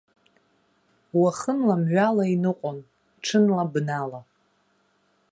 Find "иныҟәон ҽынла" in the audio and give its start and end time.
2.33-3.65